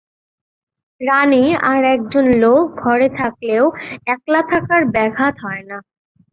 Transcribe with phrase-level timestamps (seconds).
[1.01, 3.63] রানী, আর-একজন লোক ঘরে থাকলেও
[4.07, 5.77] একলা থাকার ব্যাঘাত হয় না।